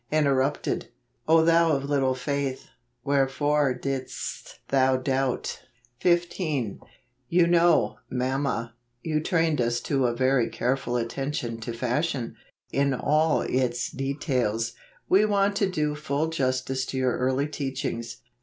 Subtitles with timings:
[0.11, 0.87] Interrupted."
[1.27, 2.69] O thou of little faith,
[3.03, 5.61] wherefore didst thou doubt
[6.01, 6.15] f" 78 JULY.
[6.49, 6.79] 15."
[7.29, 12.35] You know, mamma, you trained us to a very careful attention to fashion,
[12.71, 14.73] in all its details;
[15.07, 18.21] we want to do full justice to your early teachings.